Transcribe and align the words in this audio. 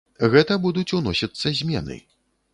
Гэта 0.35 0.57
будуць 0.63 0.93
уносіцца 1.01 1.53
змены. 1.61 2.01